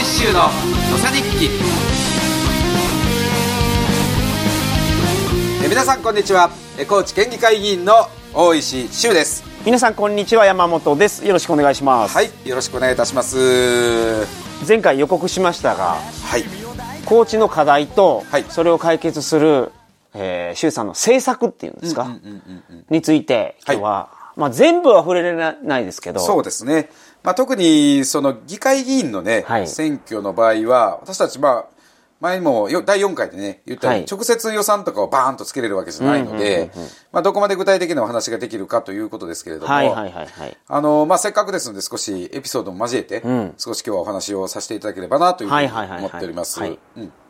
[0.00, 0.44] 石修の
[0.90, 1.50] 土佐日記。
[5.62, 6.50] え皆さんこんにちは。
[6.78, 9.44] え高知県議会議員の大石修です。
[9.66, 11.26] 皆さんこんにちは山本です。
[11.26, 12.14] よろしくお願いします。
[12.14, 14.26] はいよろしくお願いいたします。
[14.66, 16.44] 前回予告しましたがはい。
[17.04, 18.44] 高知の課題とはい。
[18.48, 19.70] それを解決する、
[20.14, 22.08] えー、周さんの政策っていうんですか、
[22.88, 26.88] について今日は、まあ、全部は触れれないですけどそうですね、
[27.22, 29.68] まあ、特にその議会議員のね、はい。
[29.68, 31.64] 選挙の場合は私たちまあ
[32.20, 34.10] 前にもよ第4回でね言ったように、はい。
[34.10, 36.70] 直接予算とかをバーンとつけれるわけじゃないので、
[37.12, 43.22] まあ、どこまで具体的なお話ができるかということですけれども、あのまあ、せっかくですので少しエピソードも交えて、
[43.56, 46.60] 少し今日はお話をさせていただければなというふうに思っております。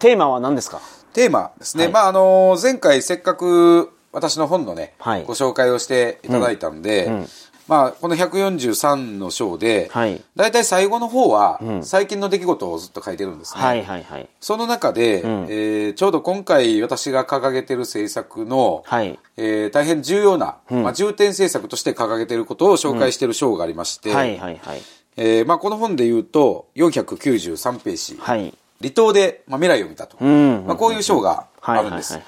[0.00, 0.80] テーマは何ですか？
[1.12, 1.92] テーマですね、はい。
[1.92, 5.24] まああの前回せっかく私の本のね、はい。
[5.24, 7.26] ご紹介をしていただいたんで、
[7.70, 10.20] まあ、この143の章で、はい。
[10.34, 13.62] 大体最後の方は、最近の出来事をずっと書いてるんですね。
[13.62, 14.28] はいはいはい。
[14.40, 19.16] その中で、えーちょうど今回私が掲げてる政策の、はい。
[19.36, 24.82] えー大変重要な、まあ、重点政策として掲げていることを紹介している章がありまして、はいはいはい。
[25.16, 28.52] えーまあ、この本で言うと493ページ、はい。
[28.80, 32.18] 離島で、まあ、未来を見たと、んまあ、こういう章があはいるんです。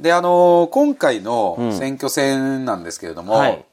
[0.00, 3.64] で、あのー今回の選挙戦なんですけれども、はい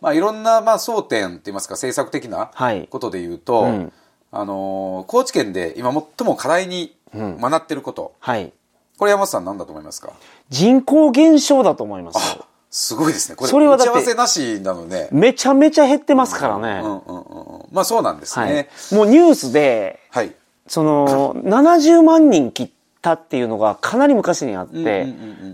[0.00, 3.92] まあ、いろんな、まあ、争点って言いますか、政策的なはいことで言うと、ん
[4.30, 8.52] あのー高知県で今最も課題に学ってること、はい
[8.98, 10.10] これ山本さん何だと思いますか？
[10.50, 13.36] 人口減少だと思いますよすごいですね。
[13.36, 15.08] これ、それは打ち合わせなしなのね。
[15.10, 17.64] めちゃめちゃ減ってますからね、うんうんうんうん。
[17.72, 18.68] まあそうなんですはいね。
[18.92, 20.34] もうニュースではい。
[20.66, 25.06] その70万人切ったっていうのがかなり昔にあって、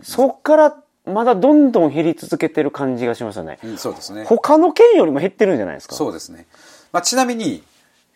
[0.02, 3.58] そっからまだどんどん減り続けてる感じがしますよね。
[3.62, 4.24] うんそうですね。
[4.24, 5.94] 他の県よりも減ってるんじゃないですか？
[5.94, 6.46] そうですね。
[6.92, 7.62] まあちなみに、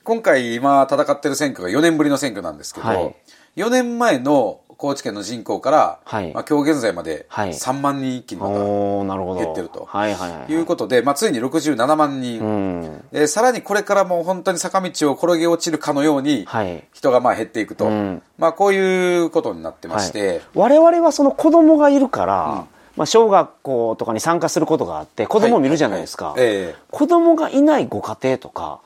[0.05, 3.15] 今回今戦ってる選挙が4年ぶりの選挙なんですけど、はい
[3.57, 8.55] 4年前の高知県の人口から、はいまあ今日現在まではい3万人一気にまた。
[8.55, 13.05] 減ってるとはいはいうことで、まあついに67万人、うん。
[13.11, 16.85] でさらにこれからもう本当に坂道を転げ落ちるかのように、はい。
[16.95, 22.67] 人がまあ減っていくと、んまあこういうことになってまはして、い、我々はその子供がいるから、
[22.99, 26.31] まあ小学校とかに参加することがあって、子供を見るじゃないですか。
[26.33, 28.81] はいはいええ子供がいないご家庭とか、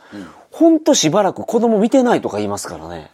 [0.50, 3.10] ほんとしばらく子供見てないとか言いますからね。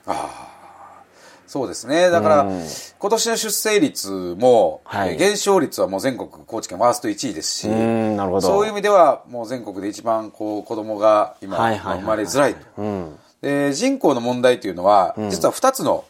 [1.46, 2.10] そうですね。
[2.10, 2.64] だから、うん
[3.00, 12.60] 今年の出生率も、はいえー減少率はもう全国高知県ワースト1位ですし、うんなるほどそういう意味ではもう全国で一番こう子供が今、はいはいはいはい生まれづらいと。
[12.76, 13.18] うん。
[13.40, 16.04] で人口の問題というのは、実は2つの、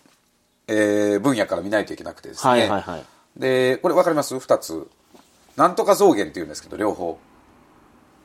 [0.67, 2.51] えー分野から見ないといけなくてですね。
[2.51, 3.05] はいはいはい。
[3.37, 4.89] で、これ分かります ?2 つ。
[5.57, 7.19] なんとか増減っていうんですけど、両方。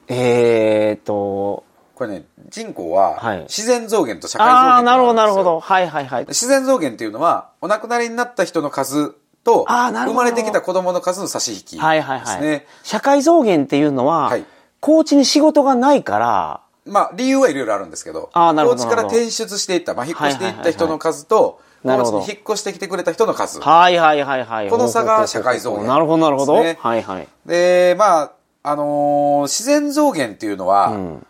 [0.08, 1.64] えーと、
[1.96, 5.60] これね、人口ははい自然増減と社会増減ああ、なるほど、なるほど。
[5.60, 6.26] はいはいはい。
[6.28, 11.82] 自然増減っていうのは、お亡くなりになった人の数と、生まれてきた子供の数の差し引きですね。
[11.82, 12.66] はいはいはい。
[12.84, 14.46] 社会増減っていうのは、はい
[14.84, 23.60] 高知に仕事がないから、まあ、理由はいろいろあるんですけど、あーなるほど高知から転出していった、まあ、引っ越していった人の数と、はいはいはいはい高知に引っ越してきてくれた人の数。
[23.60, 24.70] はいはいはいはい。
[24.70, 26.54] この差が社会増減なるほどなるほど。
[26.54, 27.28] はいはい。
[27.46, 28.32] で、まあ、
[28.64, 31.26] あのー自然増減っていうのは、ん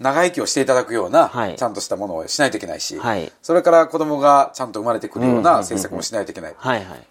[0.00, 6.54] 長生きをしていただくような、はいちゃんとしたものをしないといけないし、はいそれから子供がちゃんと生まれてくるような政策もしないといけない。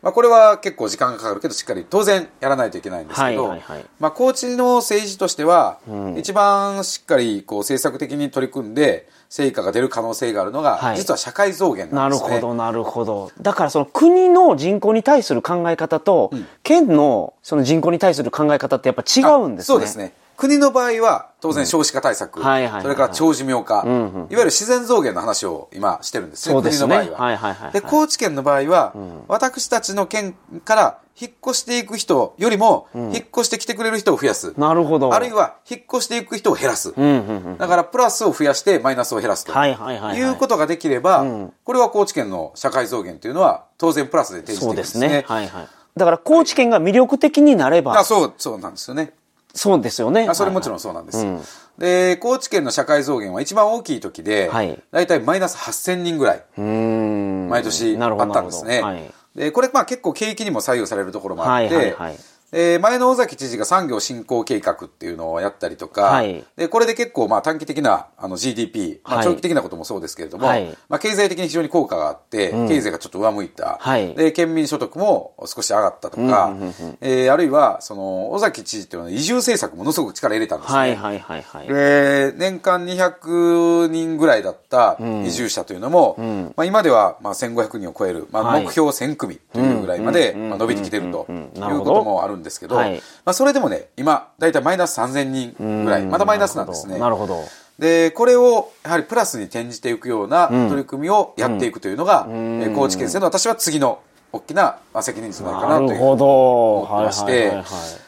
[0.02, 3.56] これは結構時間がかかるけど、しっかり当然やらないといけないんですけど、
[4.00, 5.78] まあ、高知の政治としては、
[6.18, 12.30] 一番しっかりこう政策的に取り組んで、成果が出る可能性があるのが、はい実は社会増減なですね。
[12.30, 13.32] なんるほど、なるほど。
[13.40, 16.32] だからその国の人口に対する考え方と、
[16.64, 19.66] 県のその人口に対する考え方ってやっぱ違うんですね。
[19.66, 20.14] そうですね。
[20.40, 27.26] 国の場合は、当然少子化対策、はいはいはいはいそれから長寿命化、んうんいわゆる自然増減の話を今してるんですね、すね国の場合は。
[27.26, 28.94] はいはいはいはいで、高知県の場合は、
[29.28, 34.54] 私たちの県から引っ越していく人よりも、引っ越してきてくれる人を増やす。
[34.58, 35.14] なるほど。
[35.14, 36.94] あるいは、引っ越していく人を減らす。
[36.96, 37.58] うんうんうん。
[37.58, 39.52] だから、プラスを増やして、マイナスを減らすと。
[39.52, 41.26] はいはいはいはいいうことができれば、
[41.66, 44.88] これは高知県の社会増減というのは、当然プラスで転じていくんでね。
[44.88, 45.26] そうですすね。
[45.28, 45.68] はいはい。
[45.98, 49.12] だから高知県が魅力的になればあ、、そう、そうなんですよね。
[49.54, 50.28] そうですよね。
[50.30, 51.42] あそれもちろんそうなんですよ。
[51.78, 56.44] で、高知県の社会増減は一番大きい時で、はいだいたいマイナス8000人ぐらい。
[56.58, 58.82] 毎年あったんですね。
[58.82, 62.16] はいで、これまあ結構景気にも左右されるところもあって、はいはいはい
[62.52, 66.44] えー前の尾崎知事が産業振興計画っていうのをやったりとか、はい。
[66.56, 69.26] でこれで結構まあ短期的なあの GDP、まあ、はい。
[69.26, 70.66] 長期的なこともそうですけれども、はい。
[70.88, 74.16] まあ、経済的に非常に効果があって、経済がちょっと上向いた、はい。
[74.16, 76.54] で県民所得も少し上がったとか、
[77.02, 80.80] えーあるいはその尾崎知事っていうのは移住政策ものすごく力入れたんですね。
[80.80, 81.68] はいはいはいはい。
[81.68, 86.16] で年間200人ぐらいだった移住者というのも、
[86.56, 88.64] まあ、今ではまあ1500人を超える、まあ、はい。
[88.64, 92.96] 目標1000組というぐらいまでうんまあ伸びてきてるとうんうんうんいうこともあるんですけど、はい。
[93.26, 96.06] まあ、それでもね今大体マイナス3000人ぐらい。
[96.06, 96.98] まだマイナスなんですね。
[96.98, 97.44] なるほど。
[97.80, 104.02] でこれをやはりプラスに転じていくような取り組みをやっていくというのが、えー高知県政の私は次の
[104.32, 106.80] 大きなまあ責任じゃないかなというなるほど。
[106.82, 107.64] 思ってまして、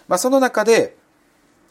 [0.08, 0.96] まあ、その中で、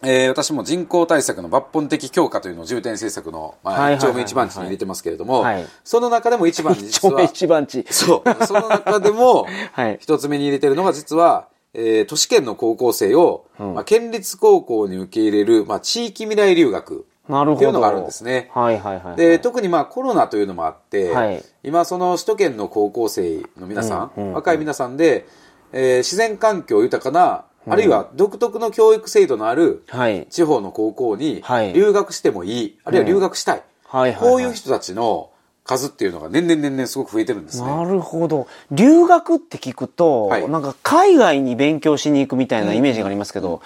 [0.03, 5.67] えー私も人口対策の抜本的強化というのを重点政策の、まあ、一丁目一番地に入れてますけれども、はい。
[5.85, 7.85] その中でも一番に一丁目実は、一番地。
[7.91, 17.57] そう、その中でも はい、一つ目に入れてるのが実は、えー都市圏の高校生を、まあ、県立高校に受け入れる、まあ、地域未来留学なるほど。
[17.57, 18.51] っていうのがあるんですね。
[18.53, 19.17] はいはいはいはい。
[19.17, 25.27] で特にまあコロナというのもあって、はい今その首都圏の高校生の皆さん、若い皆さんで、
[25.73, 30.27] えー自然環境豊かな、あるいは独特の教育制度のあるはい。
[30.29, 35.31] 地方の高校にはい留学してもいい、あるいは留学したい、はいはいはいこういう人たちの
[35.71, 37.69] 数っていうのが年々年々すごく増えてるんですね。
[37.69, 38.49] なるほど。
[38.73, 43.63] 留学って聞くと、はいなんか海外に勉強しに行くみたいなイメージがありますけど、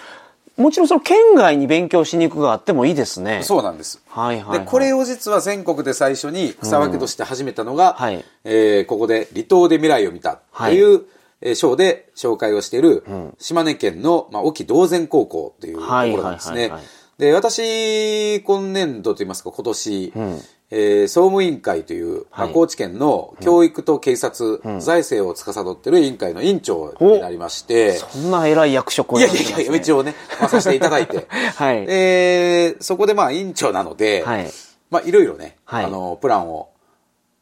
[0.58, 3.42] もちろんその県外に勉強しに行くがあってもいいですね。
[3.42, 4.02] そうなんです。
[4.08, 4.58] はいはい、はい。
[4.60, 11.06] でこれを実は全国で最初に草分けとして始めたのが、はいえーここで離島で未来を見たという、
[11.40, 13.04] えー章で紹介をしている、
[13.38, 16.82] 島根県の、まあ、沖道前高校というところなんですねはいはいはいはい。
[17.18, 20.12] で、私、今年度といいますか、今年、
[20.76, 29.18] えー総務委員会という、まあ、はい高知県の教育と警察、財政を司っている委員会の委員長になりまして、そんな偉い役職を。
[29.18, 31.26] いやいやいや、一応ね、まあ、させていただいて。
[31.30, 31.86] はい。
[31.86, 34.50] で、そこでまあ委員長なので、はい。
[34.90, 35.84] まあいろいろね、はい。
[35.84, 36.70] あの、プランを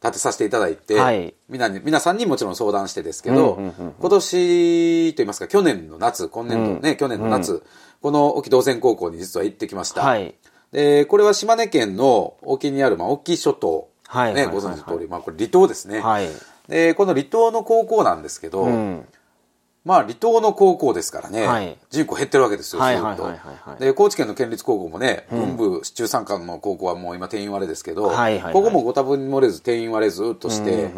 [0.03, 1.35] 立てさせていただいて、はい。
[1.49, 3.59] 皆さんにもちろん相談してですけど、
[4.01, 7.63] 今年といいますか、去年の夏、今年度ね、去年の夏、
[8.03, 10.03] この沖道前高校に実は行ってきました。
[10.03, 10.35] はい。
[10.73, 14.55] で、これは島根県の沖にある、まあ、沖諸島、ね、はいはいはい。
[14.55, 16.01] ご存知の通り、まあこれ離島ですね。
[16.01, 16.29] はい。
[16.69, 19.07] で、この離島の高校なんですけど、うん。
[19.85, 21.77] まあ離島の高校ですからね、はい。
[21.91, 23.29] 人口減ってるわけですよ、ずっと。
[23.81, 30.91] で、高知県の県立高校もね、文部中山間の高校はもう今定員割れですけど、ここもご多分に漏れず定員割れずっとして、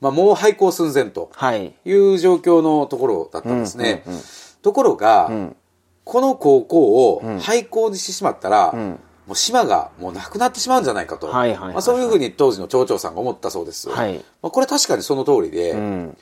[0.00, 1.74] まあもう廃校寸前とはい。
[1.84, 4.04] いう状況のところだったんですね。
[4.62, 5.30] ところが、
[6.04, 8.74] この高校を廃校にしてしまったら、
[9.28, 11.28] もう島がもうなくなってしまうんじゃないかと。
[11.28, 13.88] はいはいはいはいまあそういうふうに当時の町長さんが思ったそうです。
[13.90, 16.16] はいまあこれ確かにその通りで、うん。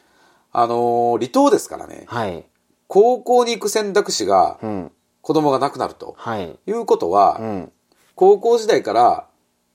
[0.53, 2.45] あのー離島ですからね、はい。
[2.89, 4.93] 高校に行く選択肢がうん。
[5.23, 6.57] 子供がなくなるとはい。
[6.67, 7.73] いうことは、うん。
[8.15, 9.27] 高校時代から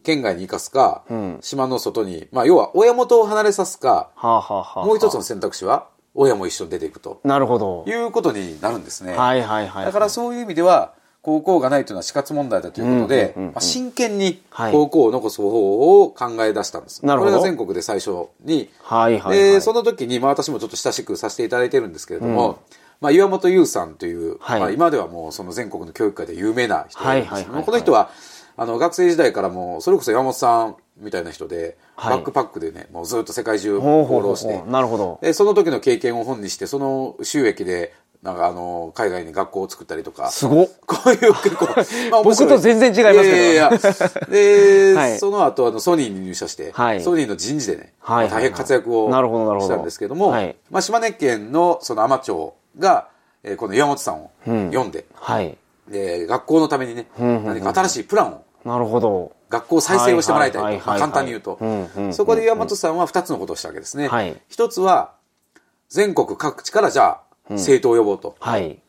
[0.03, 7.85] 県外に行かすか、ん島の外に、まあ要は親元を離れさすか、はあ、はあはあ、もう一つの選択肢は親も一緒に出ていくとなるほど。
[7.87, 9.15] いうことになるんですね。
[9.15, 9.85] はいはいはい。
[9.85, 14.71] だからそういう意味では、高校がないというのは死活問題だということで、うんうんうんうんまあ、真剣にはい。
[14.71, 17.05] 高校を残す方法を考え出したんです。
[17.05, 17.31] なるほど。
[17.31, 19.37] これが全国で最初に、はいはいはい。
[19.37, 22.59] で、その時に、まあ私もちょっと親しくさせていただいてるんですけれども、
[23.01, 24.59] まあ岩本優さんという、はい。
[24.59, 27.63] まあ今ではもうその全国の教育界で有名な人なんですけどはいはいはいはい。
[27.65, 28.09] この人は、
[28.57, 32.17] あの学生時代からもう、それこそ岩本さんみたいな人で、はい。
[32.17, 34.63] バックパックでね、もうずっと世界中放浪して。
[34.67, 35.19] なるほど。
[35.21, 40.69] で、その時の経験を本にして、その収益で、なんかあの、海外に学校を作ったりとか、すごっ。
[40.85, 41.65] こういう結構、
[42.11, 43.37] まあ僕と全然違いますけど。
[43.37, 43.69] いやいや
[44.29, 45.19] で、はい。
[45.19, 47.01] その後あのソニーに入社して、はい。
[47.01, 49.73] ソニーの人事でね、はいまあ大変活躍をなるほどなるほど。
[49.73, 50.55] したんですけども、はい。
[50.69, 53.07] まあ、島根県のその海士町が、
[53.43, 54.91] えーこの岩本さんを読ん。
[54.91, 55.57] で、はい。
[55.89, 57.45] で学校のためにね、んうんうん。
[57.45, 59.31] 何か新しいプランをなるほど。
[59.49, 64.07] 学校再生をしてもらいたい簡単に言うと、うんうんうんそこで岩本さんは2つのことをしたわけですね。
[64.07, 64.39] はい。
[64.47, 65.13] 一つは、
[65.89, 67.21] 全国各地からじゃあ、
[67.57, 68.35] 生徒を呼ぼうと。
[68.39, 68.79] はい。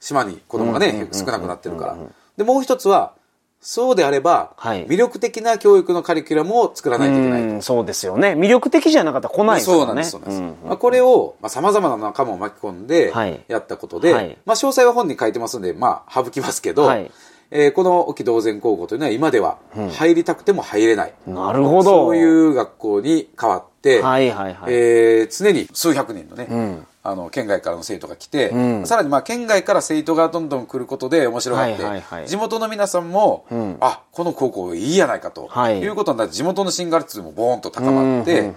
[0.00, 1.96] 島に子供がね、少なくなってるから。
[2.36, 3.14] で、もう一つは、
[3.60, 7.48] そうであれば、はい魅力的な教育のカリキュラムを作らないといけないと。
[7.48, 8.34] うん、そうですよね。
[8.34, 9.84] 魅力的じゃなかったら来ないですからね。
[9.84, 10.66] そうなんです、そうなんです。
[10.66, 17.10] まあ、これを、まあ、様々な仲間を巻き込んではい、やったことで、はいまあ、詳細は本に書いてますんで、まあ、省きますけど、はい
[17.50, 19.58] えーこの沖道前高校というのは今では、
[19.92, 21.14] 入りたくても入れない。
[21.26, 21.82] なるほど。
[21.82, 24.72] そういう学校に変わって、はいはいはい。
[24.74, 28.84] えー常に数百人のね、んあの県外からの生徒が来て、ん。
[28.86, 33.76] さらにまあ県外から生徒がどんどん来ることで面白がって、はいはいはい地元の皆さんも、ん。
[33.80, 35.78] あこの高校いいやないかと、はい。
[35.78, 38.54] い、うことになって地元の進学率もボーンと高まって、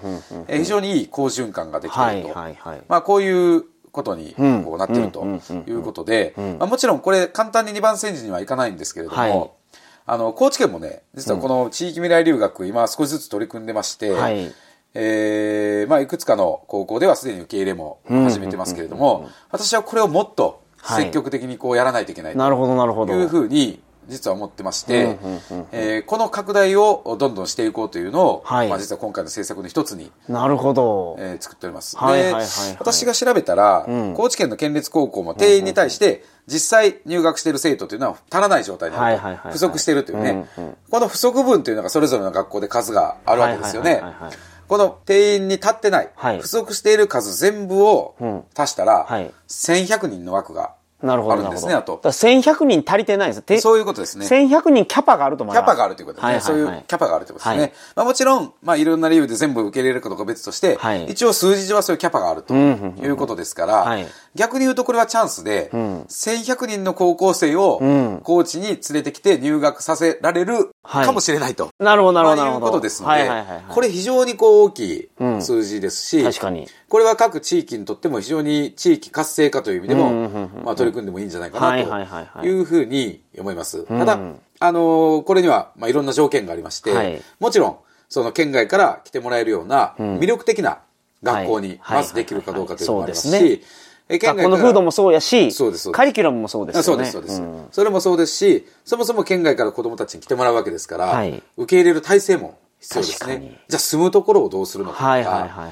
[0.48, 2.36] えー非常にいい好循環ができていると。
[2.88, 5.26] まあ、こういうことにこうなってると
[5.68, 9.52] いうことで、まあ、もちろんこれ簡単に2番煎じにはいかないんですけれども、はい。
[10.08, 14.52] あの、高知県もね、実はこの地域未来留学、今少しずつ取り組んでまして、はい
[14.94, 22.40] えーまあ、いくつかの高校ではすでに受け入れも始めてますけれども、私はこれをもっと積極的にこうやらないといけないと。
[22.40, 23.14] なるほど、なるほど。
[23.14, 25.18] いうふうに実は思ってまして、
[25.72, 28.68] えーこの拡大をどんどんしていこうというのを、はい。
[28.68, 31.16] まあ、実は今回の政策の一つに、なるほど。
[31.20, 31.96] えー作っております。
[31.96, 32.34] で
[32.80, 39.54] 私が調べたら、高知県の県立高校も定員に対して、実際入学している生徒というのは足らない状態になると、はいはいはいはい。
[39.54, 40.48] 不足しているというね、
[40.90, 44.02] この不足分というのがそれぞれの学校で数があるわけですよね
[44.70, 48.16] この定員に立ってない、はい不足している数全部を
[48.56, 51.34] 足したら、はい1100人の枠がなるほど。
[51.34, 51.94] あるんですね、あと。
[51.94, 54.26] なるほどだから1100人足りてないんですてそういうことですね。
[54.26, 55.64] 1100人キャパがあると思います。
[55.64, 56.28] キャパがあるということですね。
[56.28, 57.62] はいはいはいそういうキャパがあるということですね。
[57.62, 71.06] はいまあもちろん、まあいろんな理由で全部受け入れるかどうかは別として、はい一応数字上はそういうキャパがあるということですから、はい逆に言うとこれはチャンスで、1100人の高校生を高知に連れてきて入学させられるはい。
[71.06, 71.70] かもしれないと。
[71.80, 72.62] なるほど、なるほど、なるほど。
[72.62, 73.30] まあいうことですので。
[73.70, 75.10] これ非常にこう大きい
[75.42, 76.68] 数字ですし、確かに。
[76.88, 80.30] これは各地域にとっても非常に地域活性化という意味でも、
[80.64, 81.84] まあ取り組んでもいいんじゃないかな
[82.42, 83.84] というふうに思います。
[83.84, 84.20] ただ、
[84.62, 87.22] あのーこれには、まあいろんな条件がありまして、はい。
[87.40, 87.78] もちろん、
[88.10, 90.80] その県外から来てもらえるような魅力的な
[91.22, 91.98] 学校にはい。
[92.00, 93.64] まずできるかどうかというのもありますし、
[94.18, 95.52] 学校の風土もそうやし、
[95.92, 96.84] カリキュラムもそうですよね。
[96.84, 103.62] そうです、そうです、それもそうですし、そもそも県外から子供たちに来てもらうわけですから、はい受け入れる体制も必要ですね。
[103.68, 105.72] じゃあ住むところをどうするのかとか、はいはいはいはい。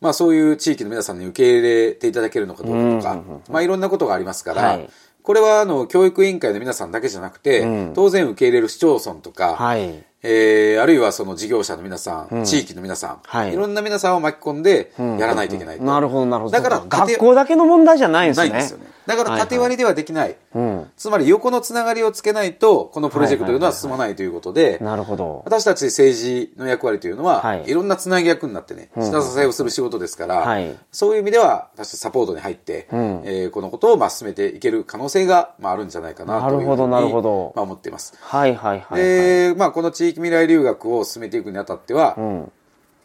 [0.00, 4.88] まあそういう地域の皆さんに受け入れていただけるのかどうかとか、まあいろんなことがありますから、はい
[5.24, 10.04] これはあの教育委員会の皆さんだけじゃなくて、当然受け入れる市町村とか、はい。
[10.26, 15.84] えーあるいはその事業者の皆さん、地域の皆さん、はいいろんな皆さんを巻き込んでやらないといけないと。
[15.84, 16.56] なるほど、なるほど。
[16.56, 18.48] だから学校だけの問題じゃないんですね。
[18.48, 18.86] ないんですよね。
[19.06, 20.36] だから縦割りではできない。
[20.58, 20.90] ん。
[20.96, 25.42] つまり横のつながりをつけないと、このプロジェクトというのは進まないということで、なるほど。
[25.44, 27.64] 私たち政治の役割というのは、はい。
[27.66, 30.74] い、ろんなつなぎ役になってね、下支えをする仕事ですから、はい。
[30.90, 37.52] そういう意味では、私たちサポートに入って、えーこのことをまあ進めていける可能性が、まあ、あるんじゃないかなというふうになるほどなるほど。
[37.54, 38.14] まあ、思っています。
[38.20, 39.02] はいはいはい、はい。
[39.02, 42.16] で、まあ、この地域未来留学を進めていくにあたっては、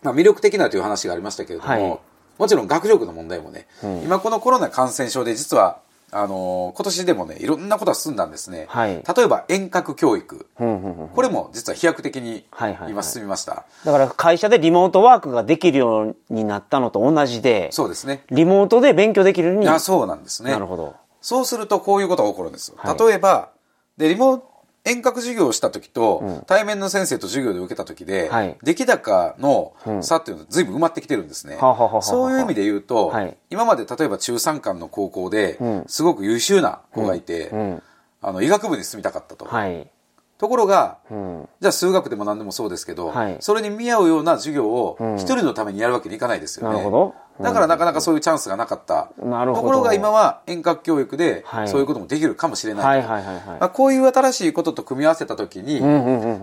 [0.02, 2.00] まあ、魅力的なという話がありましたけれども、はい。
[2.40, 3.68] もちろん学力の問題もね、
[4.04, 8.66] 今このコロナ感染症で実は、あのー今年でもね、いろんなことが進んだんですね。
[8.70, 10.48] はい例えば遠隔教育。
[10.60, 13.66] うんうんうんこれも実は飛躍的にはいはいはい今進みました。
[13.86, 18.24] だから会社でリモートワークができるようになったのと同じで、そうですね。
[18.32, 19.64] リモートで勉強できるように。
[19.64, 20.52] いや、そうなんですね。
[20.52, 20.96] なるほど。
[21.22, 22.76] そうするとこういうことが起こるんですよ。
[22.78, 23.50] はい例えば、
[23.98, 24.42] で、リモ
[24.86, 28.58] 遠隔授業をした時と、対面の先生と授業で受けた時で、はい。
[28.64, 31.58] 出来高の差っていうのは随分埋まってきてるんですね。
[32.02, 33.38] そういう意味で言うと、はい。
[33.50, 37.84] 今まで例えば中山間の高校で、すごく優秀な子がいて、ん。
[38.22, 39.46] あの医学部に進みたかったと。
[40.40, 40.50] はい。
[40.50, 41.50] ところが、うん。
[41.60, 47.14] じゃあ数学でも何でもそうですけど、はいそれに見合うような授業を一人のためにやるわけにいかないですよね。
[47.42, 49.10] だからなかなかそういうチャンスがなかった。
[49.18, 49.24] と
[49.62, 53.70] ころが今は遠隔教育ではいそういうこともできるかもしれない。
[53.74, 55.82] こういう新しいことと組み合わせたときに。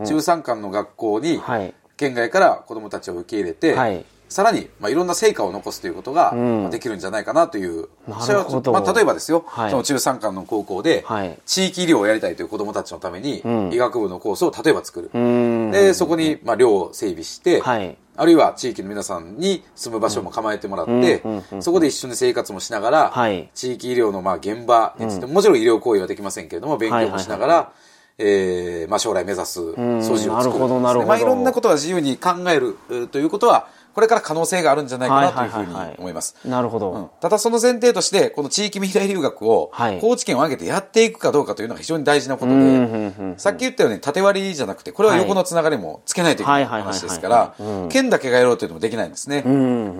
[0.04, 1.74] 中山間の学校にはい。
[1.96, 6.62] 県外から子どもたちを受け入れて、はいさらに、まあ、いろんな成果を残すということが、ん。
[6.62, 7.88] まあできるんじゃないかなという。
[8.08, 8.24] なるほど。
[8.24, 9.70] それはまあ、例えばですよ、はい。
[9.70, 11.38] その中山間の高校で、はい。
[11.46, 13.72] 地域医療をやりたいという子どもたちのために、ん。
[13.72, 15.10] 医学部のコースを例えば作る。
[15.12, 15.70] うーん。
[15.70, 17.96] で、そこに、まあ、寮を整備して、はい。
[18.18, 20.92] あるいは地域の皆さんに住む場所も構えてもらって、
[21.24, 21.32] うん。
[21.32, 21.44] うん。
[21.52, 21.62] うん。
[21.62, 23.48] そこで一緒に生活もしながら、はい。
[23.54, 27.86] 地域医療のまあ現場についても、もちろん医療行為はできませんけれども、勉強もしながら、はい
[28.18, 30.28] えーまあ、将来目指す素地を作る。
[30.32, 31.08] なるほどなるほど。
[31.08, 36.36] まあ、いろんなことは自由に考えるえーということは、これから可能性があるんじゃないかなというふうに思います。
[36.44, 36.92] なるほど。
[36.92, 47.54] うんただその前提として、この地域未来留学をはい高知県を挙げてやっていくかどうかというのが非常に大事なことで、さっき言ったように縦割りじゃなくて、これは横のつながりもつけないといけないはい話ですから
[47.88, 49.42] 県だけがやろうというのもできないんですね。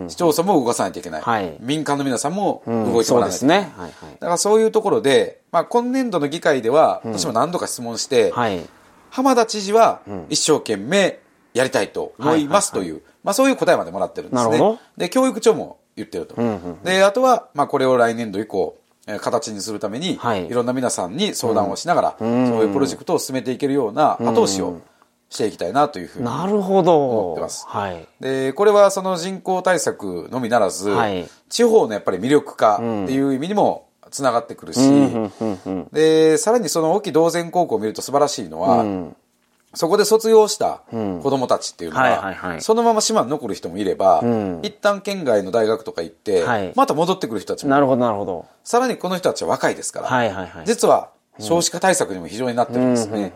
[0.09, 1.23] 市町村も動かさないといけない。
[1.23, 3.61] はい民間の皆さんも動いてもらわないといけない。
[3.61, 3.73] ですね。
[3.79, 3.93] はいはい。
[4.21, 8.61] だからそういうところで、まあ今年度の議会では、私も何度か質問して、はい。
[9.09, 11.21] 浜田知事は一生懸命
[11.57, 14.79] やりたいと思いますという、まあそういう答えまでもらってるんですね。
[14.97, 16.37] で、教育長も言ってると。
[16.85, 20.47] で、あとは、まあこれを来年度以降、えー形にするために、はい。
[20.47, 24.81] い、ろんな皆さんに相談をしながら、そういうプロジェクトを進めていけるような後押しを
[25.31, 26.25] していきたいなというふうに。
[26.25, 27.09] なるほど。
[27.09, 27.65] 思ってます。
[27.69, 28.07] はい。
[28.21, 31.29] で、これはその人口対策のみならず、はい。
[31.49, 32.83] 地方のやっぱり魅力化って
[33.13, 34.81] いう意味にもつながってくるし、
[35.93, 38.85] で、さらにその沖同然高校を見ると素晴らしいのは、
[39.75, 42.61] そこで卒業した子供たちっていうのは、はいはいはい。
[42.63, 44.61] そのまま島に残る人もいれば、ん。
[44.63, 46.73] 一旦県外の大学とか行って、はい。
[46.75, 48.47] また戻ってくる人たちも、なるほどなるほど。
[48.65, 50.67] さらにこの人たちは若いですから、はいはいはい。
[50.67, 53.33] 実は少子化対策にも非常になってるんですね。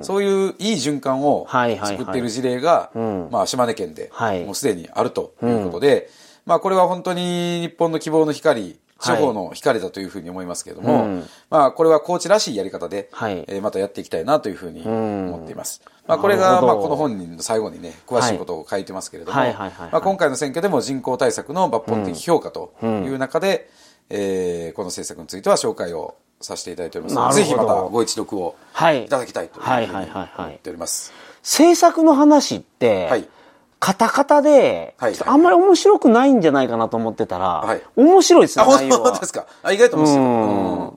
[0.00, 1.98] そういういい循環をはいはいはい。
[1.98, 3.28] 作っている事例が、ん。
[3.30, 4.44] まあ島根県ではい。
[4.44, 6.08] もうすでにあるということで、
[6.46, 9.22] まあこれは本当に日本の希望の光、地はい。
[9.22, 11.26] 方の光だというふうに思いますけれども、うん。
[11.50, 13.44] まあこれは高知らしいやり方で、はい。
[13.46, 15.82] えーまたやっていきたいなというふうに思っています。
[16.06, 19.48] まあこれがまあこの本人の最後にね、詳しいことを書いてますけれども、はい。
[19.48, 19.56] はい。
[19.58, 19.70] はい。
[19.70, 19.80] はい。
[19.82, 23.68] はいまあ今回の選挙でも人口対策の抜本的評価という中で、
[24.08, 27.38] えーこの政策については紹介をさせていただいております。
[27.38, 29.04] ぜひまたご一読をはい。
[29.04, 29.86] いただきたいというふうにはい。
[29.86, 29.94] はい。
[29.94, 30.06] はい。
[30.10, 30.30] はい。
[30.46, 31.12] 思っております。
[31.42, 33.28] 制作の話って、はい
[33.78, 34.94] カタカタで、
[35.26, 37.82] あんまり面白くないんじゃないかなと思ってたら、はい。
[37.96, 39.10] 面白いですあ、ね、内容は。
[39.10, 39.46] 本当ですか？
[39.62, 40.18] あ、意外と面白い。
[40.18, 40.86] うん。
[40.88, 40.92] うん。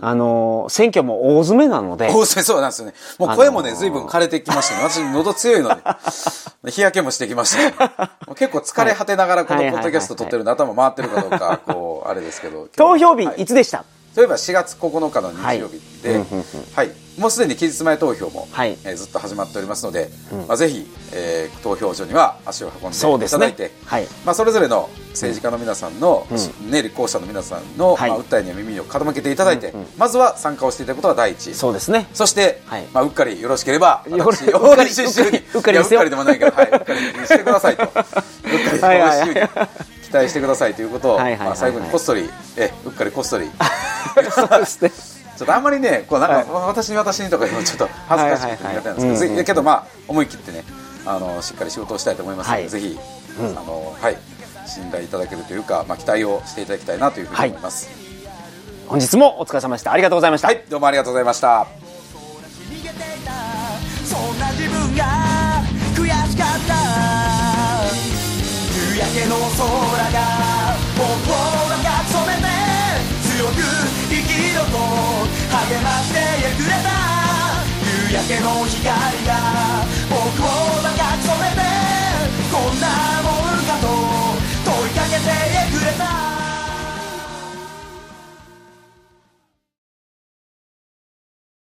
[0.00, 2.94] あの、選挙も大詰めなので、おそうなんですよね。
[3.18, 4.82] もう声もね、随分枯れてきましたね。
[4.82, 5.76] 私、喉強いので、
[6.70, 12.66] 日焼けもしてきました、結構疲れ果てながらこのポッドキャスト撮ってるんで、頭回ってるかどうか、こう、あれですけど。
[12.74, 13.42] 投票日はい。
[13.42, 13.84] いつでした、
[14.16, 16.18] 例えば4月9日の日曜日で、
[16.74, 18.76] はい、もうすでに期日前投票も、はい。
[18.84, 20.08] えーずっと始まっておりますので、
[20.48, 24.06] まあ、ぜひ、えー投票所には足を運んでいただいて、はい。
[24.24, 26.26] まあ、それぞれの政治家の皆さんの、
[26.70, 28.10] ね、立候補者の皆さんの、はい。
[28.10, 31.54] まあ、訴えには耳を傾けていただいて、まずは参加をしていただくことが第一。
[31.54, 32.08] そうですね。
[32.12, 32.84] そして、はい。
[32.92, 35.78] まあ、うっかりよろしければ、よろ私大西修にうっかり
[36.10, 37.84] でもないけど、はい、うっかりにしてくださいと。
[37.84, 38.06] うっか
[38.72, 39.48] り大西修に
[40.12, 42.28] 期待してくださいということを、はいはいはいはいまあ、最後にこっそり、
[42.58, 43.46] え、うっかりこっそり。
[44.30, 44.90] そうですね。
[45.38, 50.64] ちょっとあんまりね、こうなんか、はい私に私にとかいうのちょっと恥ずかしくて苦手なんですけど、はいはいはいぜひけどまあ思い切ってね、
[51.06, 53.00] あのしっかり仕事をしたいと思いますので、はいぜひ、
[53.40, 54.18] あのはい
[54.66, 57.88] 信頼いただけるというか、まあ期待をしていただきたいなというふうに思います。
[58.86, 59.92] 本日もお疲れ様でした。
[59.92, 60.48] ありがとうございました。
[60.48, 61.66] はい、どうもありがとうございました。
[64.04, 65.04] そんな自分が
[65.96, 67.21] 悔しかった
[69.10, 69.62] けの空
[70.12, 71.28] が僕
[71.68, 72.46] らが染めて
[73.22, 73.58] 強く
[74.08, 74.78] 生きろと
[75.50, 76.18] 励まして
[76.56, 76.88] くれた
[77.82, 80.46] 夕焼けの光が僕を
[80.82, 81.62] 抱き染めて
[82.50, 83.11] こんな